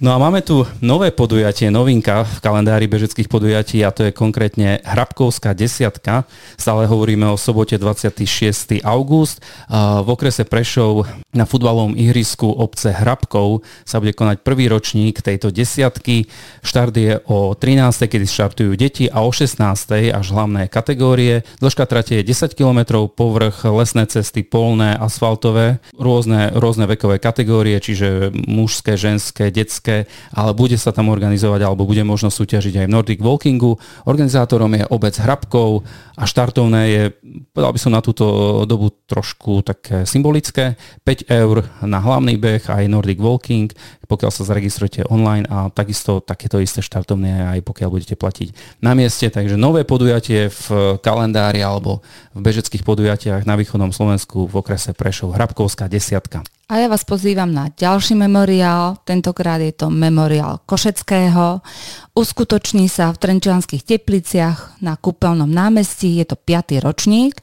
No 0.00 0.16
a 0.16 0.18
máme 0.18 0.40
tu 0.40 0.64
nové 0.80 1.12
podujatie, 1.12 1.68
novinka 1.68 2.24
v 2.24 2.40
kalendári 2.40 2.88
bežeckých 2.88 3.28
podujatí 3.28 3.84
a 3.84 3.92
to 3.92 4.08
je 4.08 4.16
konkrétne 4.16 4.80
Hrabkovská 4.80 5.52
desiatka. 5.52 6.24
Stále 6.56 6.88
hovoríme 6.88 7.28
o 7.28 7.36
sobote 7.36 7.76
26. 7.76 8.80
august. 8.80 9.44
V 9.68 10.08
okrese 10.08 10.48
Prešov 10.48 11.04
na 11.36 11.44
futbalovom 11.44 11.92
ihrisku 12.00 12.48
obce 12.48 12.96
Hrabkov 12.96 13.60
sa 13.84 14.00
bude 14.00 14.16
konať 14.16 14.40
prvý 14.40 14.72
ročník 14.72 15.20
tejto 15.20 15.52
desiatky. 15.52 16.32
Štart 16.64 16.96
je 16.96 17.20
o 17.28 17.52
13. 17.52 17.84
kedy 18.08 18.24
štartujú 18.24 18.72
deti 18.80 19.04
a 19.04 19.20
o 19.20 19.28
16. 19.28 19.60
až 20.16 20.26
hlavné 20.32 20.72
kategórie. 20.72 21.44
Dĺžka 21.60 21.84
trate 21.84 22.24
je 22.24 22.24
10 22.24 22.56
km, 22.56 23.04
povrch, 23.04 23.68
lesné 23.68 24.08
cesty, 24.08 24.48
polné, 24.48 24.96
asfaltové, 24.96 25.76
rôzne, 25.92 26.56
rôzne 26.56 26.88
vekové 26.88 27.20
kategórie, 27.20 27.76
čiže 27.76 28.32
mužské, 28.48 28.96
ženské, 28.96 29.52
detské 29.52 29.89
Slovenské, 29.90 30.06
ale 30.34 30.50
bude 30.54 30.76
sa 30.78 30.94
tam 30.94 31.10
organizovať 31.10 31.60
alebo 31.66 31.86
bude 31.86 32.02
možno 32.06 32.30
súťažiť 32.30 32.84
aj 32.84 32.86
v 32.86 32.94
Nordic 32.94 33.20
Walkingu. 33.20 33.76
Organizátorom 34.06 34.70
je 34.78 34.84
obec 34.90 35.14
Hrabkov 35.18 35.82
a 36.14 36.24
štartovné 36.24 36.82
je, 36.86 37.02
povedal 37.50 37.72
by 37.74 37.80
som 37.80 37.92
na 37.92 38.02
túto 38.04 38.24
dobu 38.64 38.94
trošku 39.10 39.66
také 39.66 40.06
symbolické, 40.06 40.78
5 41.02 41.26
eur 41.26 41.66
na 41.82 41.98
hlavný 41.98 42.38
beh 42.38 42.70
aj 42.70 42.90
Nordic 42.90 43.18
Walking, 43.18 43.72
pokiaľ 44.06 44.30
sa 44.30 44.46
zaregistrujete 44.46 45.06
online 45.10 45.46
a 45.50 45.70
takisto 45.70 46.22
takéto 46.22 46.62
isté 46.62 46.82
štartovné 46.82 47.58
aj 47.58 47.60
pokiaľ 47.66 47.88
budete 47.90 48.14
platiť 48.14 48.80
na 48.84 48.94
mieste. 48.94 49.26
Takže 49.26 49.58
nové 49.58 49.82
podujatie 49.82 50.50
v 50.50 50.98
kalendári 51.02 51.62
alebo 51.62 52.02
v 52.34 52.40
bežeckých 52.42 52.86
podujatiach 52.86 53.42
na 53.46 53.58
východnom 53.58 53.90
Slovensku 53.90 54.46
v 54.46 54.54
okrese 54.54 54.94
Prešov 54.94 55.34
Hrabkovská 55.34 55.90
desiatka. 55.90 56.46
A 56.70 56.78
ja 56.78 56.86
vás 56.86 57.02
pozývam 57.02 57.50
na 57.50 57.66
ďalší 57.74 58.14
memoriál, 58.14 59.02
tentokrát 59.02 59.58
je 59.58 59.74
to 59.74 59.90
memoriál 59.90 60.62
Košeckého. 60.70 61.66
Uskutoční 62.14 62.86
sa 62.86 63.10
v 63.10 63.18
Trenčianských 63.18 63.82
tepliciach 63.82 64.78
na 64.78 64.94
kúpeľnom 64.94 65.50
námestí, 65.50 66.22
je 66.22 66.30
to 66.30 66.38
5. 66.38 66.78
ročník. 66.86 67.42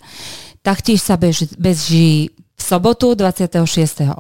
Taktiež 0.64 1.04
sa 1.04 1.20
bež, 1.20 1.60
beží 1.60 2.32
v 2.32 2.62
sobotu 2.64 3.20
26.8. 3.20 4.16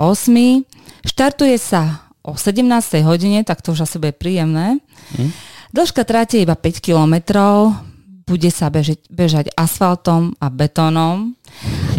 Štartuje 1.07 1.55
sa 1.55 2.11
o 2.19 2.35
17. 2.35 2.67
hodine, 3.07 3.47
tak 3.47 3.63
to 3.63 3.71
už 3.71 3.87
asi 3.87 4.03
bude 4.03 4.11
príjemné. 4.11 4.83
Hm. 5.15 5.31
Dĺžka 5.71 6.03
tráte 6.03 6.35
iba 6.35 6.59
5 6.59 6.83
kilometrov, 6.83 7.79
bude 8.27 8.51
sa 8.51 8.67
bežiť, 8.67 9.07
bežať 9.07 9.55
asfaltom 9.55 10.35
a 10.43 10.51
betónom 10.51 11.31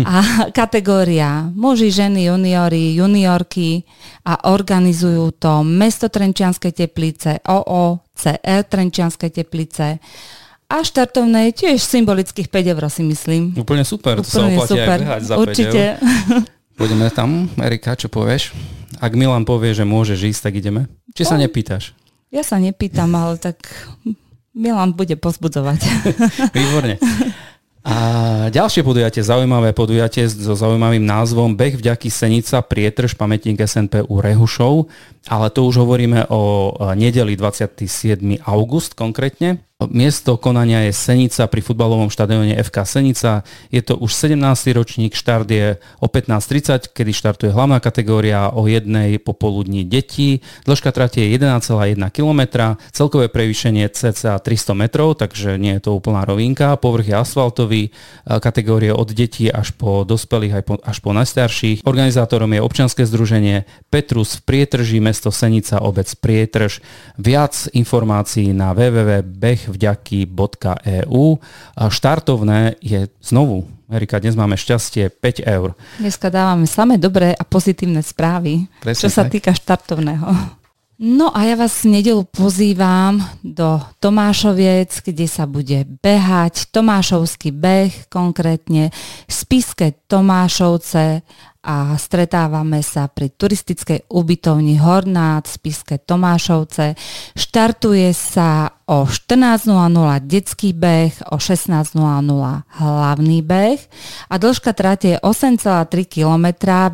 a 0.05 0.17
kategória 0.61 1.49
muži, 1.57 1.89
ženy, 1.89 2.29
juniori, 2.29 2.93
juniorky 2.93 3.89
a 4.29 4.53
organizujú 4.53 5.33
to 5.41 5.65
Mesto 5.65 6.13
Trenčianskej 6.13 6.77
teplice, 6.77 7.41
OOCE 7.49 8.45
Trenčianskej 8.45 9.31
teplice 9.33 9.99
a 10.69 10.85
štartovné 10.85 11.49
je 11.49 11.65
tiež 11.65 11.81
symbolických 11.81 12.53
5 12.53 12.73
eur 12.77 12.85
si 12.93 13.01
myslím. 13.09 13.57
Úplne 13.57 13.89
super, 13.89 14.21
to 14.21 14.29
Úplne 14.29 14.57
sa 14.61 14.69
super. 14.69 14.99
aj 15.01 15.23
za 15.25 15.35
Určite. 15.41 15.81
5 15.97 16.37
eur. 16.37 16.45
Pôjdeme 16.79 17.09
tam, 17.11 17.49
Erika, 17.59 17.97
čo 17.97 18.13
povieš? 18.13 18.53
Ak 19.01 19.17
Milan 19.17 19.49
povie, 19.49 19.73
že 19.73 19.89
môžeš 19.89 20.29
ísť, 20.31 20.41
tak 20.45 20.61
ideme. 20.61 20.87
Či 21.17 21.25
sa 21.27 21.41
nepýtaš? 21.41 21.97
Ja 22.29 22.45
sa 22.45 22.61
nepýtam, 22.61 23.17
ale 23.17 23.41
tak 23.41 23.65
Milan 24.59 24.99
bude 24.99 25.15
pozbudzovať. 25.15 25.81
Výborne. 26.59 26.99
A 27.87 27.97
ďalšie 28.51 28.83
podujatie, 28.83 29.23
zaujímavé 29.23 29.73
podujatie 29.73 30.27
so 30.27 30.53
zaujímavým 30.53 31.01
názvom 31.07 31.55
Beh 31.55 31.79
vďaky 31.79 32.11
Senica, 32.11 32.61
prietrž, 32.61 33.15
pamätník 33.15 33.57
SNP 33.57 34.05
u 34.11 34.19
Rehušov, 34.19 34.91
ale 35.31 35.47
to 35.49 35.65
už 35.65 35.81
hovoríme 35.87 36.27
o 36.29 36.75
nedeli 36.99 37.39
27. 37.39 38.45
august 38.45 38.93
konkrétne. 38.93 39.63
Miesto 39.79 40.35
konania 40.43 40.91
je 40.91 40.91
Senica 40.91 41.47
pri 41.47 41.63
futbalovom 41.63 42.11
štadióne 42.11 42.59
FK 42.67 42.83
Senica. 42.83 43.47
Je 43.71 43.79
to 43.79 43.95
už 43.95 44.11
17. 44.11 44.75
ročník, 44.75 45.15
štart 45.15 45.47
je 45.47 45.79
o 46.03 46.11
15.30, 46.11 46.91
kedy 46.91 47.15
štartuje 47.15 47.55
hlavná 47.55 47.79
kategória 47.79 48.51
o 48.51 48.67
jednej 48.67 49.23
popoludní 49.23 49.87
detí. 49.87 50.43
Dĺžka 50.67 50.91
trate 50.91 51.23
je 51.23 51.31
1,1 51.31 51.95
km, 52.11 52.75
celkové 52.91 53.31
prevýšenie 53.31 53.87
cca 53.95 54.43
300 54.43 54.75
metrov, 54.75 55.15
takže 55.15 55.55
nie 55.63 55.79
je 55.79 55.87
to 55.87 55.95
úplná 55.95 56.27
rovinka. 56.27 56.75
Povrch 56.75 57.15
je 57.15 57.15
asfaltový, 57.15 57.95
kategórie 58.27 58.91
od 58.91 59.15
detí 59.15 59.47
až 59.47 59.71
po 59.79 60.03
dospelých 60.03 60.59
až 60.83 60.99
po 60.99 61.15
najstarších. 61.15 61.87
Organizátorom 61.87 62.51
je 62.51 62.67
občanské 62.67 63.07
združenie 63.07 63.63
Petrus 63.95 64.43
v 64.43 64.43
Prietrži, 64.43 64.99
mesto 64.99 65.31
Senica, 65.31 65.79
obec 65.87 66.11
Prietrž. 66.19 66.83
Viac 67.15 67.71
informácií 67.79 68.51
na 68.51 68.75
www.beh 68.75 69.68
vďaky.eu. 69.73 71.25
Štartovné 71.77 72.81
je 72.81 73.09
znovu 73.21 73.79
Erika, 73.89 74.21
dnes 74.21 74.37
máme 74.37 74.53
šťastie 74.53 75.09
5 75.09 75.49
eur. 75.49 75.73
Dneska 75.97 76.29
dávame 76.29 76.69
samé 76.69 77.01
dobré 77.01 77.33
a 77.33 77.41
pozitívne 77.41 78.05
správy, 78.05 78.69
Presne 78.85 79.01
čo 79.01 79.09
sa 79.09 79.25
tak. 79.25 79.41
týka 79.41 79.57
štartovného. 79.57 80.29
No 80.99 81.33
a 81.33 81.49
ja 81.49 81.57
vás 81.57 81.87
v 81.87 81.97
nedelu 81.97 82.27
pozývam 82.29 83.23
do 83.41 83.81
Tomášoviec, 84.03 84.93
kde 85.01 85.25
sa 85.25 85.49
bude 85.49 85.89
behať 86.05 86.69
Tomášovský 86.69 87.49
beh, 87.55 88.13
konkrétne 88.13 88.93
Spiske 89.25 90.05
Tomášovce 90.05 91.25
a 91.65 91.77
stretávame 91.97 92.85
sa 92.85 93.09
pri 93.09 93.33
turistickej 93.33 94.11
ubytovni 94.13 94.77
Hornát 94.77 95.49
v 95.49 95.57
Spiske 95.57 95.97
Tomášovce. 96.03 96.93
Štartuje 97.33 98.13
sa 98.13 98.77
o 98.89 99.05
14.00 99.05 99.69
detský 100.25 100.73
beh, 100.73 101.29
o 101.29 101.37
16.00 101.37 101.93
hlavný 102.81 103.39
beh. 103.45 103.81
A 104.33 104.35
dĺžka 104.41 104.73
trate 104.73 105.15
je 105.15 105.19
8,3 105.21 106.09
km, 106.09 106.47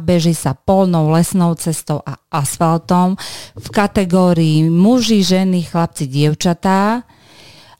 beží 0.03 0.35
sa 0.35 0.59
polnou 0.59 1.15
lesnou 1.15 1.55
cestou 1.55 2.03
a 2.03 2.19
asfaltom 2.35 3.15
v 3.55 3.69
kategórii 3.71 4.67
muži, 4.67 5.23
ženy, 5.23 5.63
chlapci, 5.63 6.11
dievčatá. 6.11 7.07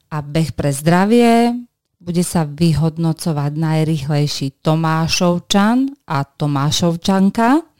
A 0.07 0.17
beh 0.23 0.55
pre 0.55 0.71
zdravie 0.71 1.51
bude 1.99 2.23
sa 2.23 2.47
vyhodnocovať 2.47 3.51
najrychlejší 3.51 4.63
Tomášovčan 4.63 5.91
a 6.07 6.23
Tomášovčanka 6.23 7.74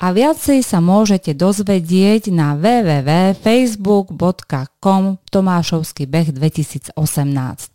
a 0.00 0.12
viacej 0.12 0.62
sa 0.62 0.80
môžete 0.80 1.34
dozvedieť 1.34 2.30
na 2.32 2.56
www.facebook.com 2.58 5.16
Tomášovský 5.28 6.06
beh 6.08 6.32
2018. 6.32 6.96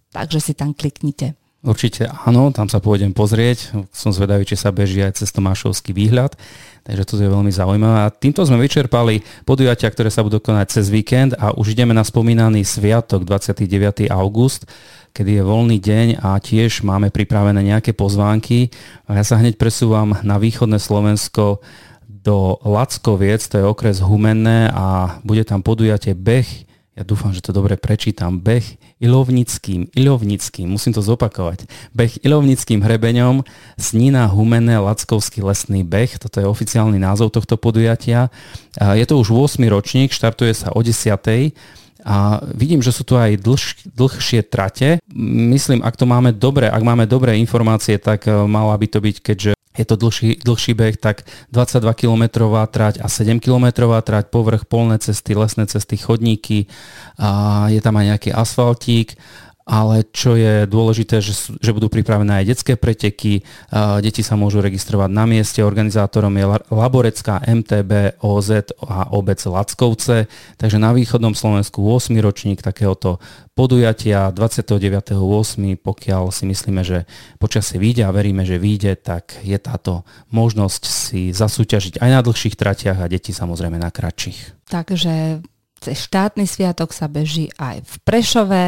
Takže 0.10 0.39
si 0.41 0.58
tam 0.58 0.74
kliknite. 0.74 1.38
Určite 1.60 2.08
áno, 2.24 2.55
tam 2.55 2.72
sa 2.72 2.79
pôjdem 2.79 3.12
pozrieť. 3.12 3.75
Som 3.91 4.15
zvedavý, 4.15 4.48
či 4.48 4.55
sa 4.55 4.72
beží 4.72 5.03
aj 5.03 5.19
cez 5.19 5.27
Tomášovský 5.36 5.91
výhľad. 5.91 6.39
Takže 6.88 7.03
to 7.03 7.19
je 7.19 7.27
veľmi 7.27 7.51
zaujímavé. 7.51 8.08
A 8.08 8.15
týmto 8.15 8.48
sme 8.48 8.63
vyčerpali 8.63 9.19
podujatia, 9.43 9.91
ktoré 9.91 10.08
sa 10.08 10.24
budú 10.24 10.39
konať 10.39 10.79
cez 10.79 10.88
víkend 10.88 11.36
a 11.36 11.51
už 11.51 11.75
ideme 11.75 11.91
na 11.91 12.08
spomínaný 12.08 12.63
sviatok 12.63 13.27
29. 13.27 14.08
august 14.08 14.72
kedy 15.12 15.39
je 15.39 15.44
voľný 15.44 15.78
deň 15.82 16.08
a 16.24 16.39
tiež 16.39 16.86
máme 16.86 17.10
pripravené 17.10 17.62
nejaké 17.62 17.92
pozvánky. 17.92 18.72
A 19.10 19.20
ja 19.20 19.24
sa 19.25 19.38
hneď 19.38 19.60
presúvam 19.60 20.18
na 20.22 20.38
východné 20.38 20.78
Slovensko 20.78 21.62
do 22.06 22.60
Lackoviec, 22.68 23.42
to 23.46 23.62
je 23.62 23.66
okres 23.66 24.04
Humenné 24.04 24.70
a 24.74 25.18
bude 25.24 25.42
tam 25.48 25.63
podujatie 25.63 26.13
Beh 26.13 26.70
ja 27.00 27.08
dúfam, 27.08 27.32
že 27.32 27.39
to 27.39 27.56
dobre 27.56 27.80
prečítam, 27.80 28.44
beh 28.44 28.75
ilovnickým, 29.00 29.88
ilovnickým, 29.96 30.68
musím 30.68 30.92
to 30.92 31.00
zopakovať, 31.00 31.63
beh 31.96 32.28
ilovnickým 32.28 32.84
hrebeňom 32.84 33.48
Snina 33.80 34.28
Humené 34.28 34.75
Lackovský 34.84 35.39
lesný 35.39 35.88
beh, 35.88 36.20
toto 36.20 36.44
je 36.44 36.51
oficiálny 36.51 37.00
názov 37.00 37.32
tohto 37.32 37.56
podujatia. 37.56 38.28
Je 38.75 39.08
to 39.08 39.16
už 39.16 39.32
8. 39.32 39.63
ročník, 39.72 40.12
štartuje 40.12 40.51
sa 40.51 40.75
o 40.75 40.84
10. 40.84 41.56
A 42.08 42.39
vidím, 42.56 42.79
že 42.79 42.96
sú 42.96 43.03
tu 43.03 43.20
aj 43.20 43.39
dlž, 43.39 43.91
dlhšie 43.91 44.48
trate. 44.48 45.03
Myslím, 45.51 45.84
ak 45.84 46.00
to 46.00 46.08
máme 46.08 46.32
dobre, 46.32 46.72
ak 46.72 46.84
máme 46.84 47.03
dobré 47.03 47.36
informácie, 47.36 48.00
tak 48.00 48.27
e, 48.27 48.32
mala 48.48 48.75
by 48.79 48.88
to 48.88 49.00
byť, 49.03 49.15
keďže 49.20 49.51
je 49.79 49.86
to 49.88 49.96
dlhší, 49.96 50.44
dlhší 50.44 50.74
beh, 50.75 51.00
tak 51.00 51.24
22 51.56 51.94
km 51.96 52.24
trať 52.68 53.00
a 53.00 53.08
7 53.08 53.39
km 53.39 53.72
trať, 54.03 54.27
povrch, 54.27 54.68
polné 54.68 55.00
cesty, 55.00 55.32
lesné 55.36 55.72
cesty, 55.72 55.96
chodníky, 55.96 56.68
a 57.15 57.68
je 57.72 57.79
tam 57.79 57.96
aj 57.96 58.06
nejaký 58.15 58.29
asfaltík 58.36 59.15
ale 59.70 60.02
čo 60.10 60.34
je 60.34 60.66
dôležité, 60.66 61.22
že, 61.22 61.54
že 61.62 61.72
budú 61.78 61.94
pripravené 61.94 62.42
aj 62.42 62.50
detské 62.50 62.74
preteky, 62.74 63.46
deti 64.02 64.26
sa 64.26 64.34
môžu 64.34 64.66
registrovať 64.66 65.14
na 65.14 65.30
mieste, 65.30 65.62
organizátorom 65.62 66.34
je 66.34 66.46
Laborecká 66.74 67.46
MTB, 67.46 68.18
OZ 68.26 68.74
a 68.82 69.14
obec 69.14 69.38
Lackovce, 69.46 70.26
takže 70.58 70.82
na 70.82 70.90
východnom 70.90 71.38
Slovensku 71.38 71.86
8. 71.86 72.18
ročník 72.18 72.66
takéhoto 72.66 73.22
podujatia 73.54 74.34
29.8. 74.34 75.14
pokiaľ 75.78 76.24
si 76.34 76.44
myslíme, 76.50 76.82
že 76.82 77.06
počasie 77.38 77.78
vyjde 77.78 78.10
a 78.10 78.16
veríme, 78.16 78.42
že 78.50 78.58
vyjde, 78.58 78.98
tak 78.98 79.38
je 79.46 79.60
táto 79.62 80.02
možnosť 80.34 80.82
si 80.90 81.30
zasúťažiť 81.30 82.02
aj 82.02 82.10
na 82.10 82.26
dlhších 82.26 82.58
tratiach 82.58 82.98
a 82.98 83.12
deti 83.12 83.30
samozrejme 83.30 83.78
na 83.78 83.94
kratších. 83.94 84.66
Takže 84.66 85.46
cez 85.80 85.98
štátny 86.04 86.44
sviatok 86.44 86.92
sa 86.92 87.08
beží 87.08 87.48
aj 87.56 87.84
v 87.88 87.94
Prešove, 88.04 88.66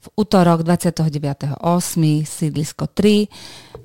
v 0.00 0.06
útorok 0.16 0.62
29.8. 0.62 1.58
sídlisko 2.24 2.86
3, 2.88 3.28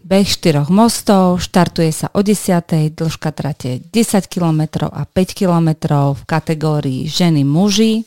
beh 0.05 0.27
4 0.27 0.69
mostov, 0.69 1.41
štartuje 1.41 1.91
sa 1.91 2.07
o 2.13 2.21
10. 2.23 2.95
dĺžka 2.95 3.29
trate 3.33 3.83
10 3.83 4.31
km 4.31 4.87
a 4.87 5.03
5 5.03 5.37
km 5.37 5.69
v 6.13 6.21
kategórii 6.23 7.09
ženy 7.09 7.43
muži. 7.43 8.05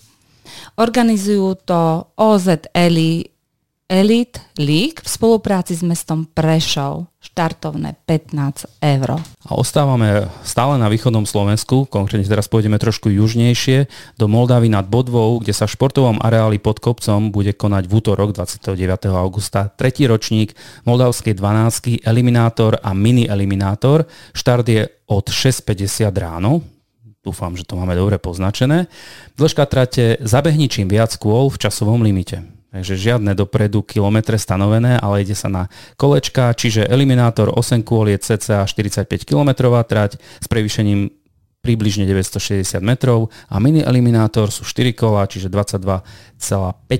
Organizujú 0.78 1.58
to 1.64 2.08
OZ 2.14 2.70
Eli 2.70 3.33
Elite 3.94 4.42
League 4.58 4.98
v 4.98 5.06
spolupráci 5.06 5.78
s 5.78 5.86
mestom 5.86 6.26
Prešov. 6.26 7.06
Štartovné 7.22 7.94
15 8.02 8.82
eur. 8.82 9.22
A 9.22 9.50
ostávame 9.54 10.26
stále 10.42 10.82
na 10.82 10.90
východnom 10.90 11.22
Slovensku, 11.22 11.86
konkrétne 11.86 12.26
teraz 12.26 12.50
pôjdeme 12.50 12.74
trošku 12.74 13.06
južnejšie, 13.06 13.86
do 14.18 14.26
Moldavy 14.26 14.66
nad 14.66 14.90
Bodvou, 14.90 15.38
kde 15.38 15.54
sa 15.54 15.70
v 15.70 15.78
športovom 15.78 16.18
areáli 16.18 16.58
pod 16.58 16.82
kopcom 16.82 17.30
bude 17.30 17.54
konať 17.54 17.86
v 17.86 17.92
útorok 17.94 18.34
29. 18.34 18.74
augusta 19.14 19.70
tretí 19.70 20.10
ročník 20.10 20.58
Moldavskej 20.90 21.38
12 21.38 22.02
eliminátor 22.02 22.82
a 22.82 22.90
mini 22.98 23.30
eliminátor. 23.30 24.10
Štart 24.34 24.66
je 24.66 24.90
od 25.06 25.30
6.50 25.30 26.10
ráno, 26.18 26.66
dúfam, 27.22 27.54
že 27.54 27.62
to 27.62 27.78
máme 27.78 27.94
dobre 27.94 28.18
poznačené. 28.18 28.90
Dĺžka 29.38 29.70
trate 29.70 30.18
zabehni 30.18 30.66
čím 30.66 30.90
viac 30.90 31.14
kôl 31.14 31.46
v 31.46 31.62
časovom 31.62 32.02
limite. 32.02 32.53
Takže 32.74 32.98
žiadne 32.98 33.38
dopredu 33.38 33.86
kilometre 33.86 34.34
stanovené, 34.34 34.98
ale 34.98 35.22
ide 35.22 35.38
sa 35.38 35.46
na 35.46 35.70
kolečka, 35.94 36.50
čiže 36.58 36.82
eliminátor 36.90 37.54
8 37.54 37.86
kôl 37.86 38.10
je 38.10 38.18
cca 38.18 38.66
45 38.66 39.06
km 39.22 39.70
trať 39.86 40.18
s 40.18 40.46
prevýšením 40.50 41.06
približne 41.62 42.02
960 42.02 42.82
metrov 42.82 43.30
a 43.46 43.62
mini 43.62 43.86
eliminátor 43.86 44.50
sú 44.50 44.66
4 44.66 44.90
kola, 44.90 45.30
čiže 45.30 45.46
22,5 45.54 46.02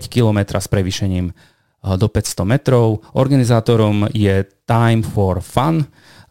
km 0.07 0.39
s 0.63 0.71
prevýšením 0.71 1.35
eh, 1.35 1.97
do 1.99 2.07
500 2.07 2.47
metrov. 2.47 3.03
Organizátorom 3.19 4.15
je 4.15 4.47
Time 4.71 5.03
for 5.03 5.43
Fun, 5.43 5.83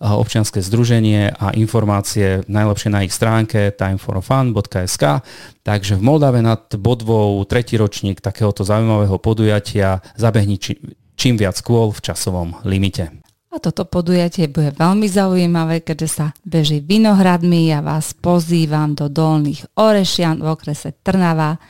občianske 0.03 0.59
združenie 0.59 1.31
a 1.31 1.55
informácie 1.55 2.43
najlepšie 2.51 2.89
na 2.91 3.07
ich 3.07 3.15
stránke 3.15 3.71
timeforfun.sk. 3.71 5.23
Takže 5.63 5.95
v 5.95 6.01
Moldave 6.03 6.43
nad 6.43 6.67
Bodvou 6.75 7.39
tretí 7.47 7.79
ročník 7.79 8.19
takéhoto 8.19 8.67
zaujímavého 8.67 9.15
podujatia 9.23 10.03
zabehni 10.19 10.59
či, 10.59 10.75
čím 11.15 11.39
viac 11.39 11.55
kôl 11.63 11.95
v 11.95 12.03
časovom 12.03 12.59
limite. 12.67 13.23
A 13.53 13.61
toto 13.61 13.85
podujatie 13.85 14.49
bude 14.49 14.73
veľmi 14.73 15.05
zaujímavé, 15.05 15.85
keďže 15.85 16.09
sa 16.09 16.27
beží 16.41 16.81
vinohradmi. 16.81 17.69
Ja 17.69 17.85
vás 17.85 18.17
pozývam 18.17 18.97
do 18.97 19.13
Dolných 19.13 19.69
Orešian 19.77 20.41
v 20.41 20.57
okrese 20.57 20.97
Trnava. 21.05 21.61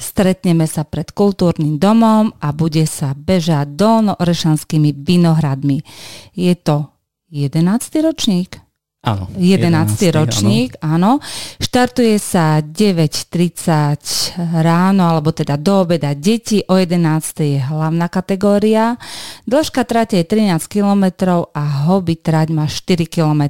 Stretneme 0.00 0.64
sa 0.64 0.88
pred 0.88 1.12
kultúrnym 1.12 1.76
domom 1.76 2.32
a 2.40 2.56
bude 2.56 2.88
sa 2.88 3.12
bežať 3.12 3.68
dolno-orešanskými 3.76 4.96
vinohradmi. 4.96 5.84
Je 6.32 6.56
to 6.56 6.95
11. 7.30 7.90
ročník? 8.06 8.62
Áno. 9.06 9.30
11. 9.38 10.02
11. 10.02 10.18
ročník, 10.18 10.70
áno. 10.82 11.22
áno. 11.22 11.26
Štartuje 11.62 12.18
sa 12.18 12.58
9.30 12.58 14.34
ráno, 14.62 15.02
alebo 15.06 15.30
teda 15.30 15.54
do 15.54 15.86
obeda 15.86 16.10
deti, 16.14 16.62
o 16.66 16.74
11. 16.74 16.98
je 17.46 17.62
hlavná 17.62 18.10
kategória. 18.10 18.98
Dĺžka 19.46 19.86
trate 19.86 20.18
je 20.18 20.26
13 20.26 20.66
km 20.66 21.46
a 21.54 21.62
hobby 21.86 22.18
trať 22.18 22.50
má 22.50 22.66
4 22.66 23.06
km. 23.06 23.42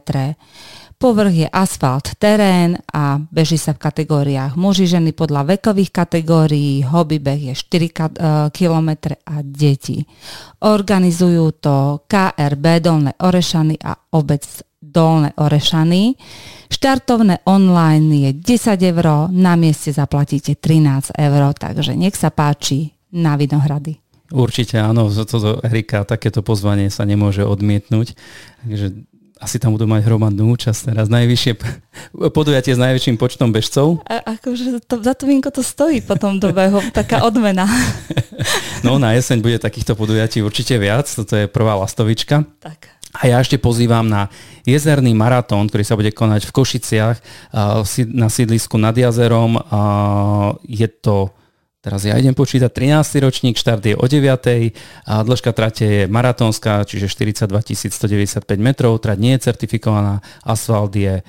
Povrch 0.97 1.45
je 1.45 1.49
asfalt 1.53 2.17
terén 2.17 2.81
a 2.89 3.21
beží 3.21 3.61
sa 3.61 3.77
v 3.77 3.85
kategóriách 3.85 4.57
muži, 4.57 4.89
ženy 4.89 5.13
podľa 5.13 5.57
vekových 5.57 5.93
kategórií, 5.93 6.81
hobby 6.89 7.21
beh 7.21 7.53
je 7.53 7.55
4 7.55 8.49
km 8.49 8.89
a 9.29 9.45
deti. 9.45 10.01
Organizujú 10.65 11.61
to 11.61 12.01
KRB 12.09 12.81
Dolné 12.81 13.13
Orešany 13.21 13.77
a 13.85 13.93
obec 14.17 14.49
Dolné 14.81 15.37
Orešany. 15.37 16.17
Štartovné 16.73 17.45
online 17.45 18.33
je 18.33 18.57
10 18.57 18.81
eur, 18.81 19.29
na 19.29 19.53
mieste 19.61 19.93
zaplatíte 19.93 20.57
13 20.57 21.13
eur, 21.13 21.43
takže 21.53 21.93
nech 21.93 22.17
sa 22.17 22.33
páči 22.33 22.97
na 23.13 23.37
Vinohrady. 23.37 24.01
Určite 24.33 24.81
áno, 24.81 25.13
toto 25.13 25.61
Erika, 25.61 26.09
takéto 26.09 26.41
pozvanie 26.41 26.89
sa 26.89 27.05
nemôže 27.05 27.45
odmietnúť. 27.45 28.17
Takže 28.65 28.87
asi 29.37 29.61
tam 29.61 29.77
budú 29.77 29.85
mať 29.85 30.09
hromadnú 30.09 30.49
účasť 30.57 30.93
teraz. 30.93 31.13
Najvyššie 31.13 31.53
podujatie 32.33 32.73
s 32.73 32.81
najväčším 32.81 33.21
počtom 33.21 33.53
bežcov. 33.53 34.01
A, 34.09 34.41
akože 34.41 34.81
to, 34.89 35.05
za 35.05 35.13
to 35.13 35.29
vinko 35.29 35.53
to 35.53 35.61
stojí 35.61 36.01
potom 36.01 36.41
do 36.41 36.49
behu, 36.57 36.81
taká 36.93 37.25
odmena. 37.25 37.69
No 38.85 39.01
na 39.01 39.17
jeseň 39.17 39.41
bude 39.41 39.59
takýchto 39.59 39.97
podujatí 39.97 40.45
určite 40.45 40.77
viac, 40.79 41.09
toto 41.09 41.35
je 41.35 41.51
prvá 41.51 41.75
lastovička. 41.75 42.45
Tak. 42.61 42.97
A 43.17 43.33
ja 43.33 43.41
ešte 43.41 43.57
pozývam 43.57 44.05
na 44.07 44.29
jezerný 44.69 45.17
maratón, 45.17 45.67
ktorý 45.67 45.83
sa 45.83 45.97
bude 45.97 46.13
konať 46.13 46.45
v 46.45 46.55
Košiciach 46.55 47.17
na 48.13 48.29
sídlisku 48.29 48.77
nad 48.77 48.93
jazerom. 48.93 49.57
Je 50.69 50.87
to 50.87 51.33
Teraz 51.87 52.03
ja 52.03 52.19
idem 52.19 52.35
počítať 52.35 52.67
13. 52.67 53.23
ročník, 53.23 53.55
štart 53.55 53.87
je 53.87 53.95
o 53.95 54.03
9. 54.03 54.27
a 55.07 55.23
dĺžka 55.23 55.55
trate 55.55 55.87
je 55.87 56.03
maratónska, 56.11 56.83
čiže 56.83 57.07
42 57.07 57.47
195 57.47 58.43
metrov, 58.59 58.99
trať 58.99 59.19
nie 59.23 59.39
je 59.39 59.47
certifikovaná, 59.47 60.19
asfalt 60.43 60.99
je, 60.99 61.23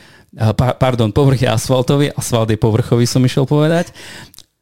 pardon, 0.57 1.13
povrch 1.13 1.45
je 1.45 1.49
asfaltový, 1.53 2.09
asfalt 2.09 2.49
je 2.49 2.57
povrchový 2.57 3.05
som 3.05 3.21
išiel 3.21 3.45
povedať 3.45 3.93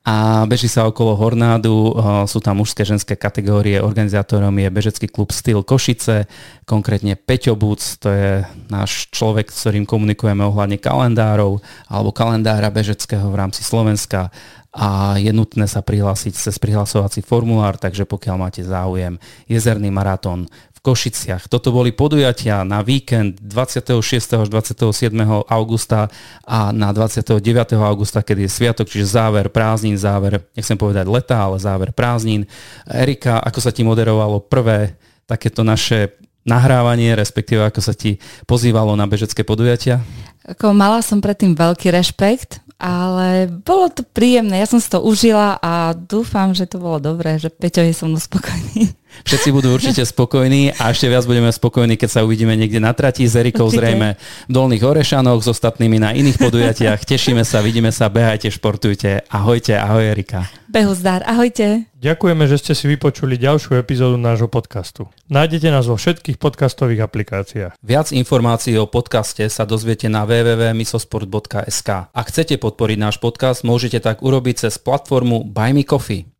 a 0.06 0.46
beží 0.46 0.70
sa 0.70 0.86
okolo 0.86 1.18
Hornádu, 1.18 1.98
sú 2.30 2.38
tam 2.38 2.62
mužské, 2.62 2.86
ženské 2.86 3.18
kategórie, 3.18 3.82
organizátorom 3.82 4.54
je 4.54 4.70
bežecký 4.70 5.10
klub 5.10 5.34
Styl 5.34 5.65
Košice, 5.65 6.30
konkrétne 6.70 7.18
Peťo 7.18 7.58
Buc, 7.58 7.82
to 7.98 8.13
je 8.13 8.46
náš 8.70 9.10
človek, 9.10 9.50
s 9.50 9.65
ktorým 9.65 9.89
komunikujeme 9.89 10.46
ohľadne 10.46 10.78
kalendárov 10.78 11.58
alebo 11.89 12.13
kalendára 12.13 12.70
bežeckého 12.70 13.34
v 13.34 13.39
rámci 13.41 13.65
Slovenska. 13.65 14.30
A 14.76 15.15
je 15.15 15.32
nutné 15.32 15.72
sa 15.72 15.80
prihlásiť 15.80 16.36
cez 16.36 16.60
prihlasovací 16.60 17.24
formulár, 17.24 17.80
takže 17.80 18.04
pokiaľ 18.04 18.36
máte 18.36 18.62
záujem, 18.62 19.15
jezerný 19.48 19.88
maratón 19.88 20.52
Košiciach. 20.86 21.50
Toto 21.50 21.74
boli 21.74 21.89
podujatia 21.89 22.62
na 22.62 22.86
víkend 22.86 23.41
26. 23.41 24.45
až 24.45 24.48
27. 24.54 25.10
augusta 25.50 26.13
a 26.45 26.69
na 26.69 26.93
29. 26.93 27.41
augusta, 27.82 28.21
kedy 28.21 28.45
je 28.45 28.52
sviatok, 28.54 28.86
čiže 28.86 29.17
záver 29.17 29.50
prázdnin, 29.50 29.98
záver, 29.98 30.45
nechcem 30.54 30.78
povedať 30.78 31.10
leta, 31.10 31.41
ale 31.41 31.58
záver 31.58 31.89
prázdnin. 31.89 32.45
Erika, 32.86 33.41
ako 33.41 33.60
sa 33.65 33.74
ti 33.74 33.82
moderovalo 33.82 34.45
prvé 34.45 34.93
takéto 35.26 35.65
naše 35.65 36.13
nahrávanie, 36.45 37.17
respektíve 37.17 37.65
ako 37.65 37.82
sa 37.82 37.98
ti 37.98 38.21
pozývalo 38.45 38.93
na 38.93 39.10
bežecké 39.10 39.41
podujatia? 39.41 40.06
Ako 40.45 40.78
mala 40.78 41.02
som 41.02 41.17
predtým 41.17 41.58
veľký 41.58 41.89
rešpekt, 41.89 42.62
ale 42.78 43.50
bolo 43.50 43.89
to 43.89 44.06
príjemné, 44.06 44.62
ja 44.62 44.69
som 44.69 44.78
si 44.78 44.86
to 44.86 45.02
užila 45.02 45.58
a 45.58 45.98
dúfam, 45.98 46.54
že 46.54 46.69
to 46.69 46.78
bolo 46.78 47.02
dobré, 47.02 47.41
že 47.41 47.50
Peťo 47.50 47.82
je 47.82 47.98
som 47.98 48.13
spokojný. 48.13 48.93
Všetci 49.23 49.49
budú 49.56 49.71
určite 49.71 50.04
spokojní 50.04 50.75
a 50.75 50.91
ešte 50.91 51.08
viac 51.08 51.23
budeme 51.23 51.47
spokojní, 51.54 51.95
keď 51.95 52.10
sa 52.12 52.19
uvidíme 52.28 52.51
niekde 52.60 52.84
na 52.84 52.91
trati 52.91 53.23
s 53.23 53.39
Erikou 53.39 53.71
určite. 53.71 53.80
zrejme 53.80 54.08
v 54.19 54.51
Dolných 54.51 54.84
Orešanoch, 54.84 55.39
s 55.39 55.47
ostatnými 55.47 56.01
na 56.01 56.12
iných 56.12 56.36
podujatiach. 56.36 56.99
Tešíme 57.08 57.47
sa, 57.47 57.63
vidíme 57.63 57.95
sa, 57.95 58.12
behajte, 58.12 58.51
športujte. 58.51 59.23
Ahojte, 59.32 59.80
ahoj 59.80 60.04
Erika. 60.04 60.51
Behu 60.75 60.91
zdar, 60.91 61.23
ahojte. 61.23 61.88
Ďakujeme, 62.04 62.43
že 62.51 62.60
ste 62.60 62.73
si 62.75 62.86
vypočuli 62.91 63.39
ďalšiu 63.39 63.80
epizódu 63.80 64.19
nášho 64.19 64.51
podcastu. 64.51 65.08
Nájdete 65.32 65.71
nás 65.71 65.88
vo 65.88 65.95
všetkých 65.95 66.36
podcastových 66.36 67.08
aplikáciách. 67.08 67.80
Viac 67.80 68.12
informácií 68.12 68.75
o 68.75 68.84
podcaste 68.84 69.47
sa 69.47 69.63
dozviete 69.63 70.12
na 70.12 70.28
www.misosport.sk. 70.28 71.89
Ak 72.12 72.25
chcete 72.28 72.60
podporiť 72.60 72.97
náš 72.99 73.17
podcast, 73.23 73.63
môžete 73.63 74.04
tak 74.04 74.19
urobiť 74.19 74.67
cez 74.67 74.75
platformu 74.75 75.47
Buy 75.47 75.71
Me 75.71 75.88
Coffee. 75.88 76.35